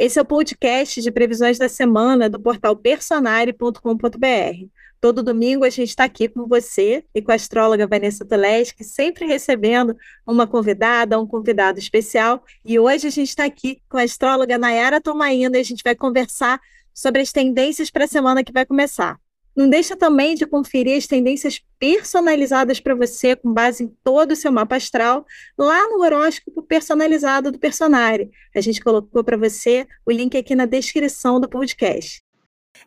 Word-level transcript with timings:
Esse 0.00 0.16
é 0.16 0.22
o 0.22 0.24
podcast 0.24 1.02
de 1.02 1.10
previsões 1.10 1.58
da 1.58 1.68
semana 1.68 2.30
do 2.30 2.38
portal 2.38 2.76
personare.com.br. 2.76 4.68
Todo 5.00 5.24
domingo 5.24 5.64
a 5.64 5.70
gente 5.70 5.88
está 5.88 6.04
aqui 6.04 6.28
com 6.28 6.46
você 6.46 7.04
e 7.12 7.20
com 7.20 7.32
a 7.32 7.34
astróloga 7.34 7.84
Vanessa 7.84 8.24
Toleschi, 8.24 8.84
sempre 8.84 9.26
recebendo 9.26 9.96
uma 10.24 10.46
convidada, 10.46 11.18
um 11.18 11.26
convidado 11.26 11.80
especial. 11.80 12.44
E 12.64 12.78
hoje 12.78 13.08
a 13.08 13.10
gente 13.10 13.30
está 13.30 13.44
aqui 13.44 13.82
com 13.88 13.96
a 13.98 14.04
astróloga 14.04 14.56
Nayara 14.56 15.00
Tomaina 15.00 15.56
e 15.56 15.60
a 15.60 15.64
gente 15.64 15.82
vai 15.82 15.96
conversar 15.96 16.60
sobre 16.94 17.20
as 17.20 17.32
tendências 17.32 17.90
para 17.90 18.04
a 18.04 18.08
semana 18.08 18.44
que 18.44 18.52
vai 18.52 18.64
começar. 18.64 19.18
Não 19.54 19.68
deixa 19.68 19.96
também 19.96 20.36
de 20.36 20.46
conferir 20.46 20.96
as 20.96 21.08
tendências 21.08 21.60
personalizadas 21.78 22.80
para 22.80 22.94
você, 22.94 23.36
com 23.36 23.52
base 23.52 23.84
em 23.84 23.96
todo 24.02 24.32
o 24.32 24.36
seu 24.36 24.50
mapa 24.50 24.76
astral, 24.76 25.26
lá 25.56 25.88
no 25.88 26.00
horóscopo 26.00 26.62
personalizado 26.62 27.52
do 27.52 27.58
Personare. 27.58 28.30
A 28.54 28.60
gente 28.60 28.80
colocou 28.80 29.22
para 29.22 29.36
você 29.36 29.86
o 30.04 30.10
link 30.10 30.36
aqui 30.36 30.54
na 30.54 30.66
descrição 30.66 31.40
do 31.40 31.48
podcast. 31.48 32.22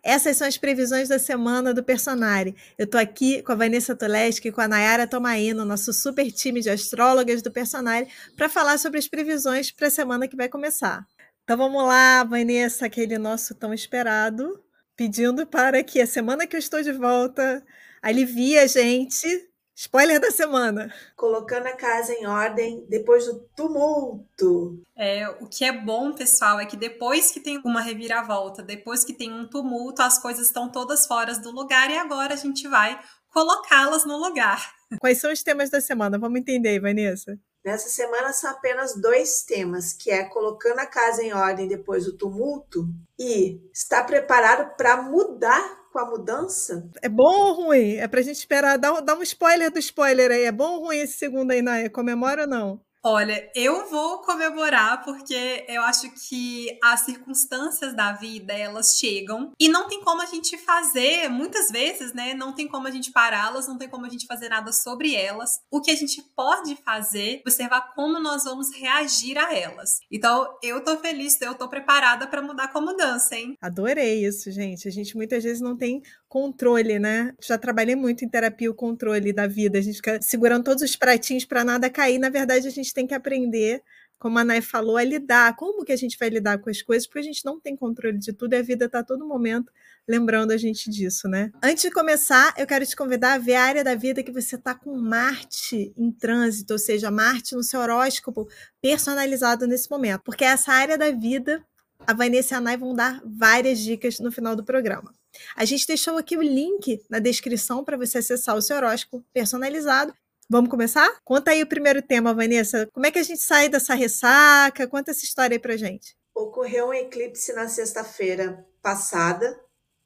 Essas 0.04 0.38
são 0.38 0.48
as 0.48 0.58
previsões 0.58 1.10
da 1.10 1.20
semana 1.20 1.74
do 1.74 1.84
Personare. 1.84 2.56
Eu 2.78 2.86
estou 2.86 3.00
aqui 3.00 3.42
com 3.44 3.52
a 3.52 3.56
Vanessa 3.56 3.96
Toleski 3.96 4.48
e 4.48 4.52
com 4.52 4.62
a 4.62 4.68
Nayara 4.68 5.08
Tomaino, 5.08 5.66
nosso 5.66 5.92
super 5.94 6.32
time 6.32 6.62
de 6.62 6.70
astrólogas 6.70 7.42
do 7.42 7.52
Personare, 7.52 8.08
para 8.36 8.50
falar 8.50 8.78
sobre 8.78 9.00
as 9.00 9.08
previsões 9.08 9.72
para 9.72 9.88
a 9.88 9.92
semana 9.92 10.28
que 10.28 10.36
vai 10.36 10.48
começar. 10.48 11.06
Então 11.44 11.58
vamos 11.58 11.84
lá, 11.84 12.24
Vanessa, 12.24 12.86
aquele 12.86 13.18
nosso 13.18 13.54
tão 13.56 13.74
esperado 13.74 14.64
pedindo 14.96 15.48
para 15.48 15.84
que 15.84 16.00
a 16.00 16.06
semana 16.06 16.46
que 16.46 16.56
eu 16.56 16.60
estou 16.60 16.82
de 16.82 16.92
volta 16.92 17.64
alivie 18.02 18.58
a 18.58 18.68
gente. 18.68 19.28
Spoiler 19.76 20.20
da 20.20 20.30
semana. 20.30 20.94
Colocando 21.16 21.66
a 21.66 21.76
casa 21.76 22.14
em 22.14 22.28
ordem 22.28 22.86
depois 22.88 23.26
do 23.26 23.40
tumulto. 23.56 24.84
É, 24.96 25.28
o 25.40 25.48
que 25.48 25.66
é 25.66 25.72
bom, 25.72 26.14
pessoal, 26.14 26.60
é 26.60 26.66
que 26.66 26.78
depois 26.78 27.32
que 27.32 27.40
tem 27.40 27.60
uma 27.66 27.82
reviravolta, 27.82 28.62
depois 28.62 29.04
que 29.04 29.14
tem 29.14 29.34
um 29.34 29.48
tumulto, 29.48 30.04
as 30.04 30.20
coisas 30.20 30.48
estão 30.48 30.70
todas 30.70 31.08
fora 31.08 31.34
do 31.40 31.50
lugar 31.50 31.90
e 31.90 31.98
agora 31.98 32.34
a 32.34 32.38
gente 32.38 32.68
vai 32.68 33.00
colocá-las 33.32 34.06
no 34.06 34.18
lugar. 34.18 34.72
Quais 35.00 35.20
são 35.20 35.32
os 35.32 35.42
temas 35.42 35.70
da 35.72 35.82
semana? 35.82 36.20
Vamos 36.20 36.40
entender, 36.40 36.80
Vanessa. 36.80 37.40
Nessa 37.64 37.90
semana 37.90 38.34
são 38.34 38.50
apenas 38.50 38.96
dois 38.96 39.44
temas, 39.44 39.94
que 39.94 40.12
é 40.12 40.24
colocando 40.24 40.80
a 40.80 40.86
casa 40.86 41.24
em 41.24 41.34
ordem 41.34 41.68
depois 41.68 42.06
do 42.06 42.18
tumulto 42.18 42.88
e 43.18 43.62
está 43.72 44.04
preparado 44.04 44.76
para 44.76 45.02
mudar 45.02 45.81
com 45.92 46.00
a 46.00 46.06
mudança? 46.06 46.90
É 47.02 47.10
bom 47.10 47.24
ou 47.24 47.54
ruim? 47.66 47.96
É 47.96 48.08
para 48.08 48.20
a 48.20 48.24
gente 48.24 48.38
esperar, 48.38 48.78
dá, 48.78 49.00
dá 49.02 49.16
um 49.16 49.22
spoiler 49.24 49.72
do 49.72 49.80
spoiler 49.80 50.32
aí. 50.32 50.44
É 50.44 50.52
bom 50.52 50.76
ou 50.76 50.86
ruim 50.86 50.98
esse 50.98 51.14
segundo 51.18 51.52
aí, 51.52 51.62
Naya? 51.62 51.90
Comemora 51.90 52.44
ou 52.44 52.48
não? 52.48 52.82
Olha, 53.04 53.50
eu 53.56 53.90
vou 53.90 54.20
comemorar 54.20 55.04
porque 55.04 55.66
eu 55.68 55.82
acho 55.82 56.12
que 56.12 56.78
as 56.84 57.00
circunstâncias 57.00 57.96
da 57.96 58.12
vida 58.12 58.54
elas 58.54 58.96
chegam 58.96 59.52
e 59.60 59.68
não 59.68 59.88
tem 59.88 60.02
como 60.02 60.22
a 60.22 60.28
gente 60.28 60.56
fazer, 60.60 61.28
muitas 61.28 61.72
vezes, 61.72 62.14
né? 62.14 62.36
Não 62.36 62.54
tem 62.54 62.68
como 62.68 62.88
a 62.88 62.92
gente 62.92 63.12
pará-las, 63.12 63.68
não 63.68 63.76
tem 63.76 63.90
como 63.90 64.06
a 64.06 64.10
gente 64.10 64.28
fazer 64.28 64.50
nada 64.50 64.72
sobre 64.72 65.16
elas. 65.16 65.62
O 65.72 65.82
que 65.82 65.90
a 65.90 65.96
gente 65.96 66.22
pode 66.36 66.76
fazer, 66.86 67.42
observar 67.42 67.92
como 67.96 68.20
nós 68.20 68.44
vamos 68.44 68.72
reagir 68.72 69.36
a 69.36 69.52
elas. 69.52 70.00
Então, 70.12 70.56
eu 70.62 70.84
tô 70.84 70.96
feliz, 70.98 71.42
eu 71.42 71.56
tô 71.56 71.68
preparada 71.68 72.28
para 72.28 72.42
mudar 72.44 72.68
com 72.68 72.78
a 72.78 72.82
mudança, 72.82 73.36
hein? 73.36 73.58
Adorei 73.60 74.28
isso, 74.28 74.52
gente. 74.52 74.88
A 74.88 74.92
gente 74.92 75.18
muitas 75.18 75.44
vezes 75.44 75.60
não 75.60 75.76
tem 75.76 76.04
controle, 76.30 76.98
né? 76.98 77.34
Já 77.42 77.58
trabalhei 77.58 77.96
muito 77.96 78.24
em 78.24 78.30
terapia 78.30 78.72
o 78.72 78.76
controle 78.76 79.34
da 79.34 79.48
vida. 79.48 79.80
A 79.80 79.82
gente 79.82 79.96
fica 79.96 80.18
segurando 80.22 80.64
todos 80.64 80.82
os 80.82 80.96
pratinhos 80.96 81.44
para 81.44 81.66
nada 81.66 81.90
cair. 81.90 82.20
Na 82.20 82.30
verdade, 82.30 82.68
a 82.68 82.72
gente 82.72 82.91
gente 82.92 82.94
tem 82.94 83.08
que 83.08 83.14
aprender, 83.14 83.82
como 84.20 84.38
a 84.38 84.44
Nay 84.44 84.62
falou, 84.62 84.98
a 84.98 85.04
lidar. 85.04 85.56
Como 85.56 85.84
que 85.84 85.92
a 85.92 85.96
gente 85.96 86.18
vai 86.20 86.30
lidar 86.30 86.60
com 86.60 86.70
as 86.70 86.82
coisas? 86.82 87.08
Porque 87.08 87.20
a 87.20 87.24
gente 87.24 87.44
não 87.44 87.60
tem 87.60 87.76
controle 87.76 88.18
de 88.18 88.34
tudo 88.34 88.54
e 88.54 88.58
a 88.58 88.62
vida 88.62 88.86
está 88.86 89.04
todo 89.04 89.26
momento 89.26 89.72
lembrando 90.08 90.52
a 90.52 90.58
gente 90.58 90.90
disso, 90.90 91.28
né? 91.28 91.52
Antes 91.64 91.84
de 91.84 91.92
começar, 91.92 92.54
eu 92.58 92.68
quero 92.68 92.86
te 92.86 92.96
convidar 92.96 93.34
a 93.34 93.38
ver 93.38 93.56
a 93.56 93.64
área 93.64 93.84
da 93.84 93.96
vida 93.96 94.24
que 94.24 94.32
você 94.32 94.56
está 94.56 94.76
com 94.76 94.96
Marte 94.98 95.94
em 95.96 96.12
trânsito, 96.12 96.74
ou 96.74 96.80
seja, 96.80 97.10
Marte 97.10 97.56
no 97.56 97.64
seu 97.64 97.80
horóscopo 97.80 98.48
personalizado 98.82 99.66
nesse 99.68 99.90
momento. 99.90 100.22
Porque 100.24 100.44
essa 100.44 100.74
área 100.74 100.98
da 100.98 101.12
vida, 101.12 101.64
a 102.06 102.14
Vanessa 102.14 102.56
e 102.56 102.58
a 102.58 102.62
Nay 102.62 102.78
vão 102.78 102.94
dar 102.94 103.22
várias 103.24 103.80
dicas 103.80 104.20
no 104.20 104.32
final 104.32 104.56
do 104.56 104.66
programa. 104.66 105.14
A 105.56 105.64
gente 105.64 105.88
deixou 105.88 106.18
aqui 106.18 106.36
o 106.36 106.42
link 106.42 107.00
na 107.10 107.20
descrição 107.20 107.86
para 107.86 107.96
você 107.96 108.18
acessar 108.18 108.56
o 108.56 108.62
seu 108.62 108.76
horóscopo 108.76 109.24
personalizado 109.32 110.14
Vamos 110.52 110.70
começar? 110.70 111.10
Conta 111.24 111.52
aí 111.52 111.64
o 111.64 111.66
primeiro 111.66 112.02
tema, 112.02 112.34
Vanessa. 112.34 112.86
Como 112.92 113.06
é 113.06 113.12
que 113.12 113.18
a 113.18 113.24
gente 113.24 113.42
sai 113.42 113.70
dessa 113.70 113.94
ressaca? 113.94 114.86
Conta 114.86 115.12
essa 115.12 115.24
história 115.24 115.56
aí 115.56 115.60
pra 115.60 115.78
gente. 115.78 116.14
Ocorreu 116.36 116.88
um 116.90 116.94
eclipse 116.94 117.54
na 117.54 117.70
sexta-feira 117.70 118.68
passada, 118.82 119.58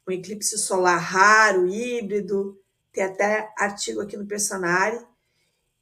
um 0.08 0.12
eclipse 0.12 0.56
solar 0.60 1.00
raro, 1.00 1.68
híbrido, 1.68 2.62
tem 2.94 3.06
até 3.06 3.52
artigo 3.58 4.02
aqui 4.02 4.16
no 4.16 4.28
Personari. 4.28 5.04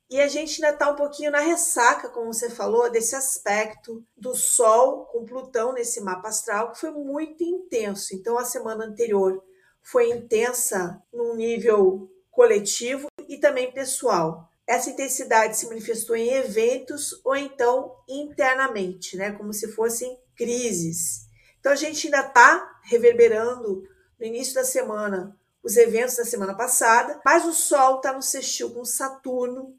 E 0.10 0.22
a 0.22 0.30
gente 0.30 0.64
ainda 0.64 0.74
está 0.74 0.90
um 0.90 0.96
pouquinho 0.96 1.32
na 1.32 1.42
ressaca, 1.42 2.08
como 2.08 2.34
você 2.34 2.50
falou, 2.50 2.90
desse 2.90 3.18
aspecto 3.18 4.02
do 4.16 4.34
Sol 4.34 5.08
com 5.08 5.26
Plutão 5.26 5.74
nesse 5.74 6.00
mapa 6.00 6.30
astral, 6.30 6.72
que 6.72 6.80
foi 6.80 6.92
muito 6.92 7.44
intenso. 7.44 8.16
Então, 8.16 8.38
a 8.38 8.46
semana 8.46 8.86
anterior 8.86 9.44
foi 9.82 10.10
intensa 10.10 11.04
num 11.12 11.36
nível 11.36 12.10
coletivo 12.32 13.10
e 13.28 13.38
também 13.38 13.70
pessoal. 13.70 14.50
Essa 14.66 14.90
intensidade 14.90 15.58
se 15.58 15.68
manifestou 15.68 16.16
em 16.16 16.34
eventos 16.34 17.20
ou 17.24 17.36
então 17.36 17.96
internamente, 18.08 19.18
né, 19.18 19.32
como 19.32 19.54
se 19.54 19.72
fossem 19.74 20.18
crises. 20.36 21.28
Então 21.60 21.72
a 21.72 21.76
gente 21.76 22.08
ainda 22.08 22.28
está 22.28 22.80
reverberando 22.84 23.88
no 24.20 24.26
início 24.26 24.54
da 24.54 24.64
semana 24.64 25.38
os 25.62 25.78
eventos 25.78 26.18
da 26.18 26.26
semana 26.26 26.54
passada, 26.54 27.22
mas 27.24 27.46
o 27.46 27.54
Sol 27.54 27.98
está 27.98 28.12
no 28.12 28.22
sextil 28.22 28.72
com 28.72 28.84
Saturno, 28.84 29.78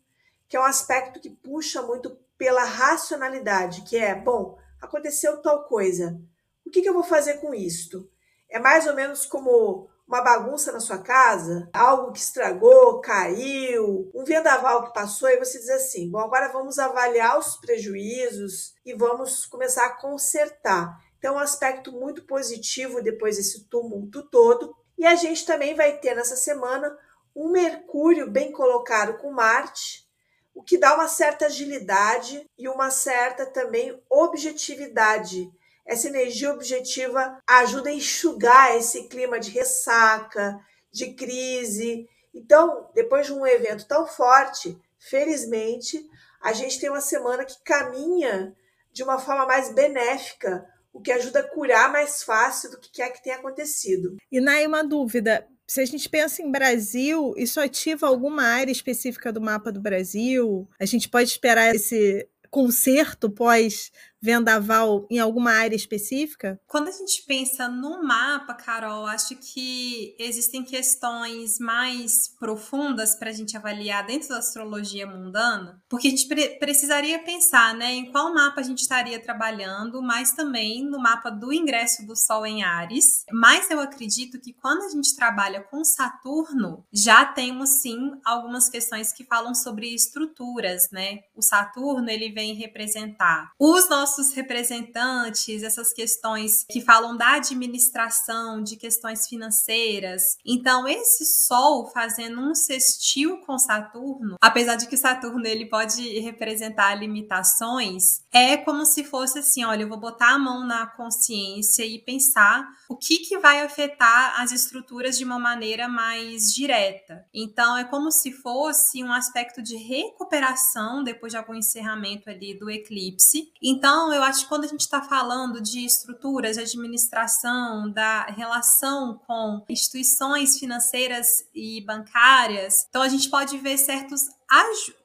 que 0.49 0.57
é 0.57 0.61
um 0.61 0.65
aspecto 0.65 1.21
que 1.21 1.29
puxa 1.29 1.83
muito 1.83 2.19
pela 2.39 2.65
racionalidade, 2.65 3.83
que 3.83 3.97
é, 3.97 4.15
bom, 4.15 4.59
aconteceu 4.81 5.41
tal 5.43 5.65
coisa, 5.65 6.19
o 6.65 6.71
que, 6.71 6.81
que 6.81 6.89
eu 6.89 6.95
vou 6.95 7.03
fazer 7.03 7.35
com 7.35 7.55
isto? 7.55 8.11
É 8.49 8.59
mais 8.59 8.87
ou 8.87 8.95
menos 8.95 9.27
como 9.27 9.89
uma 10.07 10.21
bagunça 10.21 10.71
na 10.71 10.81
sua 10.81 10.99
casa, 10.99 11.69
algo 11.73 12.13
que 12.13 12.19
estragou, 12.19 13.01
caiu, 13.01 14.11
um 14.15 14.25
vendaval 14.25 14.87
que 14.87 14.93
passou, 14.93 15.29
e 15.29 15.39
você 15.39 15.59
diz 15.59 15.71
assim: 15.71 16.11
bom, 16.11 16.19
agora 16.19 16.53
vamos 16.53 16.79
avaliar 16.79 17.39
os 17.39 17.57
prejuízos 17.57 18.75
e 18.85 18.95
vamos 18.95 19.47
começar 19.47 19.87
a 19.87 19.97
consertar. 19.97 20.99
Então, 21.19 21.37
um 21.37 21.39
aspecto 21.39 21.91
muito 21.91 22.25
positivo 22.25 23.03
depois 23.03 23.37
desse 23.37 23.65
tumulto 23.65 24.23
todo. 24.29 24.77
E 24.99 25.07
a 25.07 25.15
gente 25.15 25.47
também 25.47 25.75
vai 25.75 25.97
ter 25.99 26.15
nessa 26.15 26.37
semana 26.37 26.97
um 27.35 27.51
Mercúrio 27.51 28.31
bem 28.31 28.53
colocado 28.53 29.17
com 29.19 29.33
Marte, 29.33 30.07
o 30.55 30.63
que 30.63 30.79
dá 30.79 30.95
uma 30.95 31.09
certa 31.09 31.47
agilidade 31.47 32.49
e 32.57 32.69
uma 32.69 32.91
certa 32.91 33.45
também 33.47 34.01
objetividade 34.09 35.51
essa 35.87 36.09
energia 36.09 36.53
objetiva 36.53 37.39
ajuda 37.47 37.91
a 37.91 37.95
enxugar 37.95 38.77
esse 38.77 39.09
clima 39.09 39.39
de 39.39 39.51
ressaca, 39.51 40.59
de 40.91 41.13
crise. 41.15 42.09
Então, 42.35 42.89
depois 42.95 43.27
de 43.27 43.33
um 43.33 43.47
evento 43.47 43.87
tão 43.87 44.07
forte, 44.07 44.79
felizmente, 44.99 46.09
a 46.41 46.53
gente 46.53 46.81
tem 46.81 46.91
uma 46.91 47.01
semana 47.01 47.45
que 47.45 47.63
caminha 47.65 48.55
de 48.93 49.03
uma 49.03 49.19
forma 49.19 49.47
mais 49.47 49.75
benéfica, 49.75 50.67
o 50.93 51.01
que 51.01 51.11
ajuda 51.11 51.41
a 51.41 51.49
curar 51.49 51.91
mais 51.93 52.23
fácil 52.23 52.71
do 52.71 52.79
que 52.79 52.93
quer 52.93 53.11
que 53.11 53.23
tenha 53.23 53.37
acontecido. 53.37 54.17
E 54.31 54.41
Nai, 54.41 54.67
uma 54.67 54.85
dúvida. 54.85 55.47
Se 55.67 55.81
a 55.81 55.85
gente 55.85 56.09
pensa 56.09 56.43
em 56.43 56.51
Brasil, 56.51 57.35
isso 57.37 57.59
ativa 57.59 58.07
alguma 58.07 58.45
área 58.45 58.71
específica 58.71 59.33
do 59.33 59.41
mapa 59.41 59.73
do 59.73 59.81
Brasil? 59.81 60.69
A 60.79 60.85
gente 60.85 61.09
pode 61.09 61.31
esperar 61.31 61.75
esse 61.75 62.29
conserto 62.51 63.29
pós 63.29 63.91
vendaval 64.25 65.07
em 65.11 65.19
alguma 65.19 65.53
área 65.53 65.77
específica? 65.77 66.59
Quando 66.67 66.89
a 66.89 66.93
gente 66.93 67.23
pensa 67.27 67.69
no 67.69 68.03
mapa, 68.03 68.55
Carol, 68.55 69.05
acho 69.07 69.37
que 69.37 70.17
existem 70.19 70.65
questões 70.65 71.59
mais 71.59 72.29
profundas 72.39 73.15
para 73.15 73.29
a 73.29 73.33
gente 73.33 73.55
avaliar 73.55 74.07
dentro 74.07 74.31
da 74.31 74.39
astrologia 74.39 75.07
mundana, 75.07 75.83
porque 75.91 76.09
a 76.09 76.11
gente 76.11 76.27
pre 76.27 76.55
precisaria 76.59 77.19
pensar 77.19 77.75
né, 77.75 77.93
em 77.93 78.11
qual 78.11 78.33
mapa 78.33 78.61
a 78.61 78.65
gente 78.65 78.79
estaria 78.79 79.21
trabalhando, 79.21 80.01
mas 80.01 80.33
também 80.33 80.83
no 80.83 80.99
mapa 80.99 81.31
do 81.31 81.53
ingresso 81.53 82.07
do 82.07 82.17
Sol 82.17 82.47
em 82.47 82.63
Ares. 82.63 83.25
Mas 83.31 83.71
eu 83.71 83.81
acredito 83.81 84.41
que 84.41 84.55
quando 84.55 84.85
a 84.85 84.89
gente 84.89 85.15
trabalha 85.15 85.61
com 85.61 85.85
Saturno, 85.85 86.87
já 86.93 87.25
temos 87.27 87.83
sim 87.83 87.99
algumas 88.25 88.69
questões 88.69 89.13
que 89.13 89.25
falam 89.25 89.55
sobre 89.55 89.95
estruturas, 89.95 90.89
né? 90.91 91.21
O 91.35 91.43
Saturno 91.43 92.09
ele 92.09 92.33
vem 92.33 92.55
representar 92.55 93.53
os 93.59 93.89
nossos 93.91 94.14
nossos 94.15 94.33
representantes, 94.33 95.63
essas 95.63 95.93
questões 95.93 96.65
que 96.71 96.81
falam 96.81 97.17
da 97.17 97.35
administração, 97.35 98.63
de 98.63 98.77
questões 98.77 99.27
financeiras. 99.27 100.37
Então, 100.47 100.87
esse 100.87 101.25
Sol 101.25 101.91
fazendo 101.93 102.41
um 102.41 102.55
sextil 102.55 103.39
com 103.39 103.59
Saturno, 103.59 104.37
apesar 104.41 104.77
de 104.77 104.87
que 104.87 104.97
Saturno 104.97 105.45
ele 105.47 105.67
pode 105.67 106.21
representar 106.21 106.95
limitações, 106.95 108.23
é 108.33 108.57
como 108.57 108.85
se 108.87 109.03
fosse 109.03 109.41
assim, 109.41 109.65
olha, 109.65 109.83
eu 109.83 109.89
vou 109.89 109.99
botar 109.99 110.35
a 110.35 110.39
mão 110.39 110.65
na 110.65 110.87
consciência 110.87 111.85
e 111.85 111.99
pensar 111.99 112.69
o 112.89 112.97
que, 112.97 113.19
que 113.19 113.39
vai 113.39 113.63
afetar 113.63 114.41
as 114.41 114.53
estruturas 114.53 115.19
de 115.19 115.25
uma 115.25 115.39
maneira 115.39 115.89
mais 115.89 116.53
direta. 116.55 117.25
Então, 117.35 117.77
é 117.77 117.85
como 117.85 118.13
se 118.13 118.31
fosse 118.31 119.03
um 119.03 119.13
aspecto 119.13 119.63
de 119.63 119.77
recuperação 119.77 121.03
depois 121.03 121.33
de 121.33 121.37
algum 121.37 121.55
encerramento 121.55 122.31
ali 122.31 122.57
do 122.57 122.71
eclipse. 122.71 123.53
Então, 123.63 124.04
eu 124.13 124.23
acho 124.23 124.43
que 124.43 124.49
quando 124.49 124.65
a 124.65 124.69
gente 124.69 124.81
está 124.81 125.03
falando 125.03 125.61
de 125.61 125.85
estruturas 125.85 126.57
de 126.57 126.63
administração, 126.63 127.91
da 127.91 128.25
relação 128.27 129.21
com 129.27 129.65
instituições 129.69 130.59
financeiras 130.59 131.27
e 131.55 131.81
bancárias, 131.85 132.87
então 132.89 133.03
a 133.03 133.09
gente 133.09 133.29
pode 133.29 133.57
ver 133.59 133.79
certos 133.79 134.23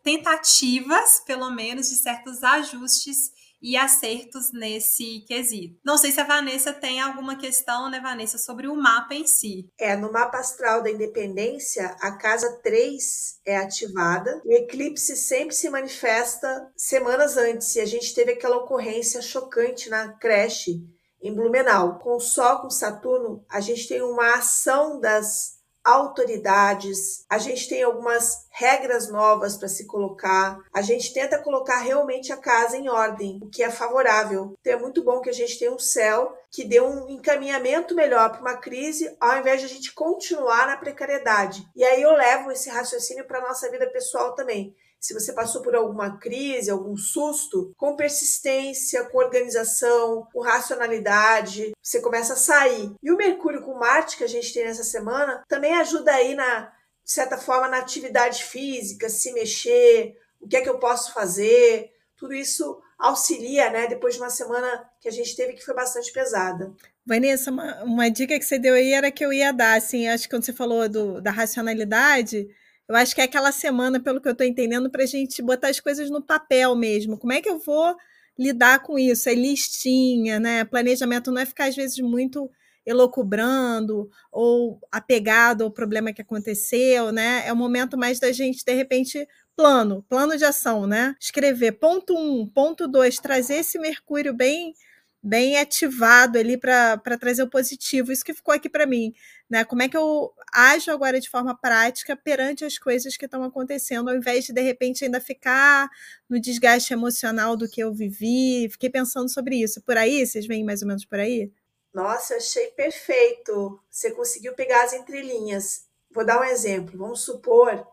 tentativas, 0.03 1.21
pelo 1.25 1.49
menos, 1.49 1.89
de 1.89 1.95
certos 1.95 2.43
ajustes 2.43 3.31
e 3.61 3.75
acertos 3.75 4.51
nesse 4.51 5.23
quesito. 5.27 5.79
Não 5.83 5.97
sei 5.97 6.11
se 6.11 6.19
a 6.19 6.23
Vanessa 6.23 6.73
tem 6.73 6.99
alguma 6.99 7.35
questão, 7.35 7.89
né, 7.89 7.99
Vanessa, 7.99 8.37
sobre 8.37 8.67
o 8.67 8.75
mapa 8.75 9.13
em 9.13 9.27
si. 9.27 9.69
É, 9.77 9.95
no 9.95 10.11
mapa 10.11 10.37
astral 10.37 10.81
da 10.81 10.89
independência, 10.89 11.95
a 12.01 12.11
casa 12.17 12.59
3 12.63 13.39
é 13.45 13.57
ativada. 13.57 14.41
O 14.45 14.53
eclipse 14.53 15.15
sempre 15.15 15.55
se 15.55 15.69
manifesta 15.69 16.71
semanas 16.75 17.37
antes, 17.37 17.75
e 17.75 17.81
a 17.81 17.85
gente 17.85 18.13
teve 18.13 18.31
aquela 18.31 18.57
ocorrência 18.57 19.21
chocante 19.21 19.89
na 19.89 20.13
creche 20.13 20.81
em 21.21 21.33
Blumenau. 21.33 21.99
Com 21.99 22.15
o 22.15 22.19
Sol, 22.19 22.61
com 22.61 22.69
Saturno, 22.69 23.43
a 23.49 23.59
gente 23.59 23.87
tem 23.87 24.01
uma 24.01 24.35
ação 24.35 24.99
das 24.99 25.58
autoridades, 25.83 27.25
a 27.29 27.37
gente 27.37 27.67
tem 27.67 27.83
algumas 27.83 28.47
regras 28.49 29.09
novas 29.09 29.57
para 29.57 29.67
se 29.67 29.85
colocar, 29.85 30.59
a 30.73 30.81
gente 30.81 31.13
tenta 31.13 31.39
colocar 31.39 31.79
realmente 31.79 32.31
a 32.31 32.37
casa 32.37 32.77
em 32.77 32.89
ordem, 32.89 33.39
o 33.41 33.49
que 33.49 33.63
é 33.63 33.69
favorável. 33.69 34.53
Então 34.59 34.73
é 34.73 34.77
muito 34.77 35.03
bom 35.03 35.21
que 35.21 35.29
a 35.29 35.33
gente 35.33 35.57
tenha 35.57 35.71
um 35.71 35.79
céu 35.79 36.35
que 36.51 36.65
dê 36.65 36.81
um 36.81 37.07
encaminhamento 37.09 37.95
melhor 37.95 38.31
para 38.31 38.41
uma 38.41 38.57
crise, 38.57 39.15
ao 39.19 39.37
invés 39.37 39.59
de 39.61 39.65
a 39.67 39.69
gente 39.69 39.93
continuar 39.93 40.67
na 40.67 40.77
precariedade. 40.77 41.67
E 41.75 41.83
aí 41.83 42.01
eu 42.01 42.11
levo 42.11 42.51
esse 42.51 42.69
raciocínio 42.69 43.25
para 43.25 43.41
nossa 43.41 43.69
vida 43.69 43.87
pessoal 43.89 44.33
também 44.33 44.75
se 44.99 45.13
você 45.13 45.31
passou 45.33 45.61
por 45.61 45.75
alguma 45.75 46.17
crise, 46.17 46.69
algum 46.69 46.97
susto, 46.97 47.73
com 47.77 47.95
persistência, 47.95 49.05
com 49.05 49.17
organização, 49.17 50.27
com 50.33 50.41
racionalidade, 50.41 51.71
você 51.81 52.01
começa 52.01 52.33
a 52.33 52.37
sair. 52.37 52.91
E 53.01 53.11
o 53.11 53.17
Mercúrio 53.17 53.61
com 53.61 53.73
Marte 53.75 54.17
que 54.17 54.23
a 54.23 54.27
gente 54.27 54.53
tem 54.53 54.65
nessa 54.65 54.83
semana 54.83 55.43
também 55.47 55.73
ajuda 55.75 56.11
aí 56.11 56.35
na 56.35 56.71
de 57.03 57.13
certa 57.13 57.39
forma 57.39 57.67
na 57.67 57.79
atividade 57.79 58.43
física, 58.43 59.09
se 59.09 59.33
mexer, 59.33 60.15
o 60.39 60.47
que 60.47 60.55
é 60.55 60.61
que 60.61 60.69
eu 60.69 60.77
posso 60.77 61.11
fazer, 61.11 61.89
tudo 62.15 62.35
isso 62.35 62.79
auxilia, 62.99 63.71
né? 63.71 63.87
Depois 63.87 64.13
de 64.13 64.21
uma 64.21 64.29
semana 64.29 64.87
que 65.01 65.07
a 65.07 65.11
gente 65.11 65.35
teve 65.35 65.53
que 65.53 65.65
foi 65.65 65.73
bastante 65.73 66.11
pesada. 66.11 66.71
Vanessa, 67.05 67.49
uma, 67.49 67.83
uma 67.83 68.11
dica 68.11 68.37
que 68.37 68.45
você 68.45 68.59
deu 68.59 68.75
aí 68.75 68.93
era 68.93 69.09
que 69.09 69.25
eu 69.25 69.33
ia 69.33 69.51
dar, 69.51 69.75
assim, 69.75 70.07
acho 70.07 70.25
que 70.25 70.29
quando 70.29 70.43
você 70.43 70.53
falou 70.53 70.87
do, 70.87 71.19
da 71.19 71.31
racionalidade, 71.31 72.47
eu 72.89 72.95
acho 72.95 73.13
que 73.13 73.21
é 73.21 73.25
aquela 73.25 73.51
semana, 73.51 73.99
pelo 73.99 74.19
que 74.19 74.27
eu 74.27 74.31
estou 74.31 74.45
entendendo, 74.47 74.89
para 74.89 75.03
a 75.03 75.05
gente 75.05 75.41
botar 75.43 75.69
as 75.69 75.79
coisas 75.79 76.09
no 76.09 76.21
papel 76.21 76.75
mesmo. 76.75 77.17
Como 77.17 77.31
é 77.31 77.41
que 77.41 77.49
eu 77.49 77.59
vou 77.59 77.95
lidar 78.37 78.79
com 78.81 78.97
isso? 78.97 79.29
É 79.29 79.35
listinha, 79.35 80.39
né? 80.39 80.65
Planejamento 80.65 81.31
não 81.31 81.41
é 81.41 81.45
ficar, 81.45 81.65
às 81.65 81.75
vezes, 81.75 81.99
muito 81.99 82.49
elocubrando 82.85 84.09
ou 84.31 84.79
apegado 84.91 85.63
ao 85.63 85.71
problema 85.71 86.11
que 86.11 86.21
aconteceu, 86.21 87.11
né? 87.11 87.43
É 87.45 87.53
o 87.53 87.55
momento 87.55 87.95
mais 87.95 88.19
da 88.19 88.31
gente, 88.31 88.65
de 88.65 88.73
repente, 88.73 89.27
plano, 89.55 90.03
plano 90.09 90.35
de 90.35 90.45
ação, 90.45 90.87
né? 90.87 91.15
Escrever 91.19 91.73
ponto 91.73 92.17
um, 92.17 92.47
ponto 92.47 92.87
dois, 92.87 93.19
trazer 93.19 93.57
esse 93.57 93.77
Mercúrio 93.77 94.33
bem 94.33 94.73
bem 95.21 95.57
ativado 95.57 96.37
ali 96.39 96.57
para 96.57 96.97
trazer 97.19 97.43
o 97.43 97.49
positivo. 97.49 98.11
Isso 98.11 98.23
que 98.23 98.33
ficou 98.33 98.53
aqui 98.53 98.69
para 98.69 98.85
mim, 98.85 99.13
né? 99.49 99.63
Como 99.63 99.81
é 99.81 99.89
que 99.89 99.97
eu 99.97 100.31
ajo 100.53 100.91
agora 100.91 101.19
de 101.19 101.29
forma 101.29 101.55
prática 101.55 102.15
perante 102.15 102.63
as 102.63 102.77
coisas 102.77 103.17
que 103.17 103.25
estão 103.25 103.43
acontecendo, 103.43 104.09
ao 104.09 104.15
invés 104.15 104.45
de 104.45 104.53
de 104.53 104.61
repente 104.61 105.05
ainda 105.05 105.19
ficar 105.19 105.89
no 106.29 106.39
desgaste 106.39 106.93
emocional 106.93 107.57
do 107.57 107.67
que 107.67 107.81
eu 107.81 107.93
vivi. 107.93 108.69
Fiquei 108.69 108.89
pensando 108.89 109.29
sobre 109.29 109.55
isso. 109.55 109.81
Por 109.81 109.97
aí, 109.97 110.25
vocês 110.25 110.45
veem 110.45 110.63
mais 110.63 110.81
ou 110.81 110.87
menos 110.87 111.05
por 111.05 111.19
aí? 111.19 111.51
Nossa, 111.93 112.35
achei 112.35 112.67
perfeito. 112.67 113.79
Você 113.89 114.11
conseguiu 114.11 114.53
pegar 114.53 114.83
as 114.83 114.93
entrelinhas. 114.93 115.85
Vou 116.11 116.25
dar 116.25 116.39
um 116.39 116.43
exemplo. 116.43 116.97
Vamos 116.97 117.21
supor 117.21 117.85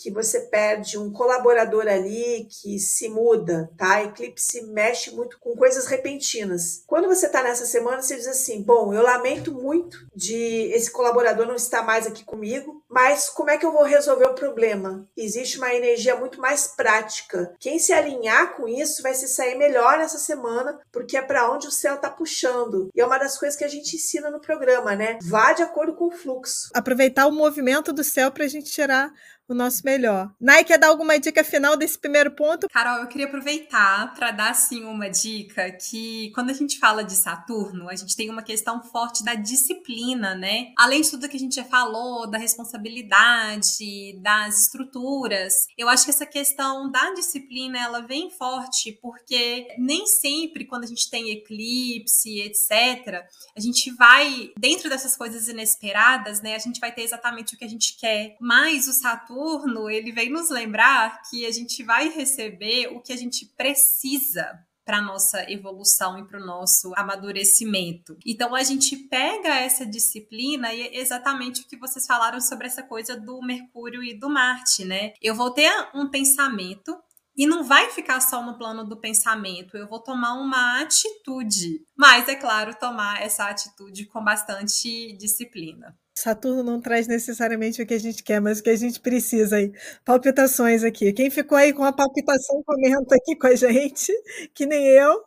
que 0.00 0.10
você 0.10 0.40
perde 0.40 0.98
um 0.98 1.12
colaborador 1.12 1.86
ali 1.86 2.48
que 2.50 2.78
se 2.78 3.08
muda, 3.08 3.70
tá? 3.76 4.02
Eclipse 4.02 4.62
mexe 4.62 5.10
muito 5.10 5.38
com 5.38 5.54
coisas 5.54 5.86
repentinas. 5.86 6.82
Quando 6.86 7.06
você 7.06 7.28
tá 7.28 7.42
nessa 7.42 7.66
semana, 7.66 8.00
você 8.00 8.16
diz 8.16 8.26
assim: 8.26 8.62
bom, 8.62 8.94
eu 8.94 9.02
lamento 9.02 9.52
muito 9.52 9.98
de 10.14 10.70
esse 10.72 10.90
colaborador 10.90 11.46
não 11.46 11.54
estar 11.54 11.82
mais 11.82 12.06
aqui 12.06 12.24
comigo, 12.24 12.82
mas 12.88 13.28
como 13.28 13.50
é 13.50 13.58
que 13.58 13.66
eu 13.66 13.72
vou 13.72 13.84
resolver 13.84 14.26
o 14.26 14.34
problema? 14.34 15.06
Existe 15.16 15.58
uma 15.58 15.74
energia 15.74 16.16
muito 16.16 16.40
mais 16.40 16.68
prática. 16.68 17.54
Quem 17.60 17.78
se 17.78 17.92
alinhar 17.92 18.56
com 18.56 18.66
isso 18.66 19.02
vai 19.02 19.14
se 19.14 19.28
sair 19.28 19.56
melhor 19.56 19.98
nessa 19.98 20.18
semana, 20.18 20.78
porque 20.90 21.16
é 21.16 21.22
para 21.22 21.50
onde 21.50 21.66
o 21.66 21.72
céu 21.72 21.98
tá 21.98 22.08
puxando. 22.08 22.88
E 22.94 23.00
é 23.00 23.06
uma 23.06 23.18
das 23.18 23.38
coisas 23.38 23.56
que 23.56 23.64
a 23.64 23.68
gente 23.68 23.96
ensina 23.96 24.30
no 24.30 24.40
programa, 24.40 24.96
né? 24.96 25.18
Vá 25.22 25.52
de 25.52 25.62
acordo 25.62 25.94
com 25.94 26.06
o 26.06 26.10
fluxo. 26.10 26.70
Aproveitar 26.74 27.26
o 27.26 27.32
movimento 27.32 27.92
do 27.92 28.02
céu 28.02 28.30
para 28.30 28.44
a 28.44 28.48
gente 28.48 28.70
tirar 28.70 29.12
o 29.52 29.56
nosso 29.56 29.82
melhor. 29.84 30.32
Nai, 30.40 30.64
quer 30.64 30.78
dar 30.78 30.88
alguma 30.88 31.18
dica 31.18 31.42
final 31.42 31.76
desse 31.76 31.98
primeiro 31.98 32.30
ponto? 32.30 32.68
Carol, 32.68 33.00
eu 33.00 33.08
queria 33.08 33.26
aproveitar 33.26 34.14
para 34.14 34.30
dar 34.30 34.50
assim 34.50 34.84
uma 34.84 35.10
dica 35.10 35.72
que 35.72 36.30
quando 36.34 36.50
a 36.50 36.54
gente 36.54 36.78
fala 36.78 37.02
de 37.02 37.16
Saturno, 37.16 37.88
a 37.88 37.96
gente 37.96 38.16
tem 38.16 38.30
uma 38.30 38.42
questão 38.42 38.82
forte 38.82 39.24
da 39.24 39.34
disciplina, 39.34 40.34
né? 40.34 40.72
Além 40.78 41.02
de 41.02 41.10
tudo 41.10 41.28
que 41.28 41.36
a 41.36 41.40
gente 41.40 41.56
já 41.56 41.64
falou, 41.64 42.30
da 42.30 42.38
responsabilidade, 42.38 44.18
das 44.22 44.62
estruturas. 44.62 45.66
Eu 45.76 45.88
acho 45.88 46.04
que 46.04 46.10
essa 46.10 46.26
questão 46.26 46.90
da 46.90 47.12
disciplina, 47.14 47.78
ela 47.78 48.00
vem 48.00 48.30
forte 48.30 48.98
porque 49.02 49.66
nem 49.78 50.06
sempre 50.06 50.64
quando 50.64 50.84
a 50.84 50.86
gente 50.88 51.10
tem 51.10 51.30
eclipse, 51.30 52.40
etc, 52.40 53.24
a 53.56 53.60
gente 53.60 53.90
vai 53.96 54.52
dentro 54.56 54.88
dessas 54.88 55.16
coisas 55.16 55.48
inesperadas, 55.48 56.40
né? 56.40 56.54
A 56.54 56.58
gente 56.58 56.78
vai 56.78 56.92
ter 56.92 57.02
exatamente 57.02 57.54
o 57.54 57.58
que 57.58 57.64
a 57.64 57.68
gente 57.68 57.96
quer. 57.98 58.36
Mas 58.40 58.86
o 58.86 58.92
Saturno 58.92 59.39
Saturno, 59.40 59.88
ele 59.88 60.12
vem 60.12 60.30
nos 60.30 60.50
lembrar 60.50 61.22
que 61.30 61.46
a 61.46 61.50
gente 61.50 61.82
vai 61.82 62.10
receber 62.10 62.88
o 62.88 63.00
que 63.00 63.12
a 63.12 63.16
gente 63.16 63.46
precisa 63.56 64.46
para 64.84 65.00
nossa 65.00 65.50
evolução 65.50 66.18
e 66.18 66.26
para 66.26 66.40
o 66.40 66.44
nosso 66.44 66.92
amadurecimento. 66.96 68.18
Então 68.26 68.54
a 68.54 68.62
gente 68.62 68.96
pega 68.96 69.48
essa 69.48 69.86
disciplina 69.86 70.74
e 70.74 70.82
é 70.82 70.98
exatamente 70.98 71.62
o 71.62 71.66
que 71.66 71.76
vocês 71.76 72.06
falaram 72.06 72.40
sobre 72.40 72.66
essa 72.66 72.82
coisa 72.82 73.16
do 73.16 73.40
Mercúrio 73.40 74.02
e 74.02 74.18
do 74.18 74.28
Marte, 74.28 74.84
né? 74.84 75.12
Eu 75.22 75.34
vou 75.34 75.50
ter 75.50 75.70
um 75.94 76.10
pensamento 76.10 76.96
e 77.36 77.46
não 77.46 77.64
vai 77.64 77.90
ficar 77.90 78.20
só 78.20 78.44
no 78.44 78.58
plano 78.58 78.84
do 78.84 79.00
pensamento, 79.00 79.76
eu 79.76 79.88
vou 79.88 80.00
tomar 80.00 80.34
uma 80.34 80.80
atitude. 80.80 81.84
Mas, 81.96 82.28
é 82.28 82.34
claro, 82.34 82.74
tomar 82.74 83.22
essa 83.22 83.44
atitude 83.48 84.06
com 84.06 84.22
bastante 84.22 85.16
disciplina. 85.16 85.96
Saturno 86.14 86.62
não 86.62 86.80
traz 86.80 87.06
necessariamente 87.06 87.80
o 87.80 87.86
que 87.86 87.94
a 87.94 87.98
gente 87.98 88.22
quer, 88.22 88.40
mas 88.40 88.58
o 88.58 88.62
que 88.62 88.70
a 88.70 88.76
gente 88.76 89.00
precisa 89.00 89.56
aí. 89.56 89.72
Palpitações 90.04 90.84
aqui. 90.84 91.12
Quem 91.12 91.30
ficou 91.30 91.56
aí 91.56 91.72
com 91.72 91.84
a 91.84 91.92
palpitação, 91.92 92.62
comenta 92.64 93.14
aqui 93.14 93.36
com 93.36 93.46
a 93.46 93.54
gente, 93.54 94.12
que 94.54 94.66
nem 94.66 94.86
eu. 94.88 95.22